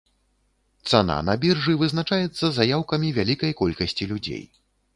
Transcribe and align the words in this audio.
Цана 0.91 1.17
на 1.27 1.35
біржы 1.43 1.75
вызначаецца 1.83 2.45
заяўкамі 2.57 3.15
вялікай 3.21 3.57
колькасці 3.61 4.11
людзей. 4.13 4.43